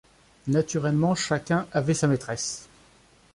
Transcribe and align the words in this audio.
Naturellement 0.47 1.13
chacun 1.13 1.67
avait 1.71 1.93
sa 1.93 2.07
maîtresse. 2.07 2.67